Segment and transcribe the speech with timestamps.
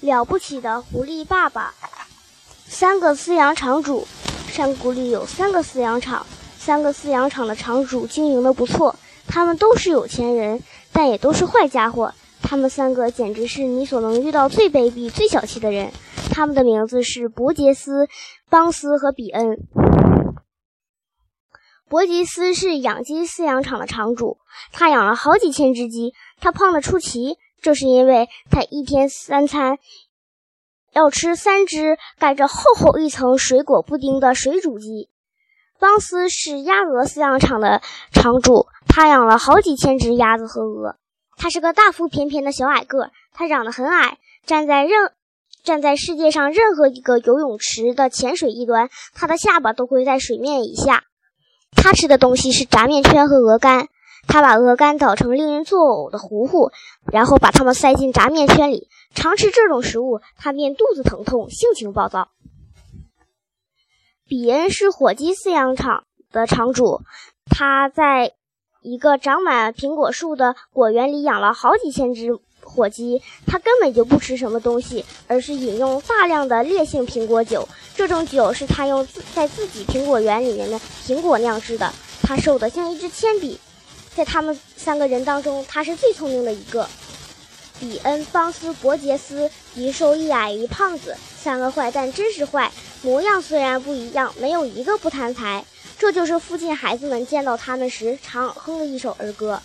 [0.00, 1.74] 了不起的狐狸爸爸，
[2.66, 4.06] 三个饲养场主。
[4.48, 6.24] 山谷里有三个饲养场，
[6.56, 8.96] 三个饲养场的场主经营的不错，
[9.26, 10.62] 他们都是有钱人，
[10.92, 12.14] 但也都是坏家伙。
[12.42, 15.92] 他们三个简直是你所能遇到最卑鄙、最小气的人。
[16.30, 18.08] 他们的名字是伯杰斯、
[18.48, 19.58] 邦斯和比恩。
[21.88, 24.38] 伯吉斯是养鸡饲养场的场主，
[24.72, 27.36] 他养了好几千只鸡，他胖得出奇。
[27.60, 29.78] 这是因为他一天三餐
[30.92, 35.08] 要吃三只盖着厚厚一层水果布丁的水煮鸡。
[35.78, 37.82] 邦斯是鸭鹅饲养场的
[38.12, 40.96] 场主，他养了好几千只鸭子和鹅。
[41.36, 44.16] 他是个大腹便便的小矮个，他长得很矮，
[44.46, 45.12] 站在任
[45.62, 51.04] 站在世界上任何一个游泳池的浅水一端，他的下巴都会在水面以下。
[51.76, 53.88] 他吃的东西是炸面圈和鹅肝。
[54.26, 56.70] 他把鹅肝捣成令人作呕的糊糊，
[57.12, 58.88] 然后把它们塞进炸面圈里。
[59.14, 62.28] 常吃这种食物，他便肚子疼痛，性情暴躁。
[64.28, 67.00] 比恩是火鸡饲养场的场主，
[67.48, 68.32] 他在
[68.82, 73.22] 一个长满苹果树的果园里养了好几千只火鸡。
[73.46, 77.68] 他根本就不吃什么东西，而是饮用大量的烈性苹果酒。
[77.94, 81.92] 这种酒是他用自在自己苹果园里面的苹果酿制的。
[82.22, 83.58] 他瘦得像一支铅笔。
[84.16, 86.88] 在他们三个人当中，他是最聪明的一个。
[87.78, 92.72] 比恩、邦斯、伯杰斯一瘦一矮一胖子，三个坏蛋真是坏。
[93.02, 95.62] 模样虽然不一样，没有一个不贪财。
[95.98, 99.60] 这就是附近孩子们见到他们时常哼的一首儿歌。